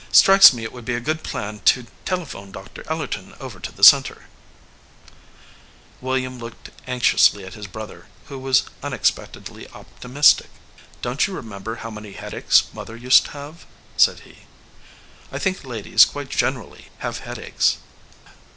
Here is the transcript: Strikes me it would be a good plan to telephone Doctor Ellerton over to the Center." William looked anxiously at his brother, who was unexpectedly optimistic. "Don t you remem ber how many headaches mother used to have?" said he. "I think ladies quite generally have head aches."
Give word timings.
Strikes 0.11 0.51
me 0.51 0.63
it 0.63 0.73
would 0.73 0.83
be 0.83 0.95
a 0.95 0.99
good 0.99 1.21
plan 1.21 1.59
to 1.65 1.85
telephone 2.05 2.51
Doctor 2.51 2.81
Ellerton 2.87 3.35
over 3.39 3.59
to 3.59 3.71
the 3.71 3.83
Center." 3.83 4.25
William 6.01 6.39
looked 6.39 6.71
anxiously 6.87 7.45
at 7.45 7.53
his 7.53 7.67
brother, 7.67 8.07
who 8.25 8.39
was 8.39 8.63
unexpectedly 8.81 9.67
optimistic. 9.69 10.49
"Don 11.03 11.17
t 11.17 11.31
you 11.31 11.37
remem 11.39 11.61
ber 11.63 11.75
how 11.75 11.91
many 11.91 12.13
headaches 12.13 12.63
mother 12.73 12.95
used 12.95 13.25
to 13.25 13.31
have?" 13.33 13.67
said 13.95 14.21
he. 14.21 14.47
"I 15.31 15.37
think 15.37 15.63
ladies 15.63 16.03
quite 16.03 16.29
generally 16.29 16.87
have 17.05 17.19
head 17.19 17.37
aches." 17.37 17.77